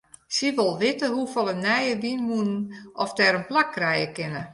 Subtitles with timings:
[0.35, 2.59] Sy wol witte hoefolle nije wynmûnen
[3.03, 4.43] oft dêr in plak krije kinne.